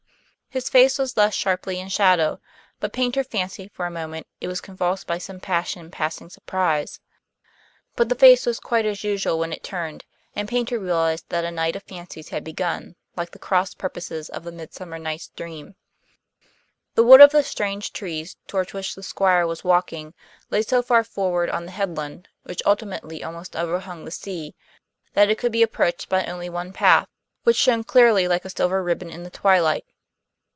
[0.53, 2.41] His face was thus sharply in shadow,
[2.81, 6.99] but Paynter fancied for a moment it was convulsed by some passion passing surprise.
[7.95, 10.03] But the face was quite as usual when it turned,
[10.35, 14.43] and Paynter realized that a night of fancies had begun, like the cross purposes of
[14.43, 15.77] the "Midsummer Night's Dream."
[16.95, 20.13] The wood of the strange trees, toward which the Squire was walking,
[20.49, 24.53] lay so far forward on the headland, which ultimately almost overhung the sea,
[25.13, 27.07] that it could be approached by only one path,
[27.45, 29.85] which shone clearly like a silver ribbon in the twilight.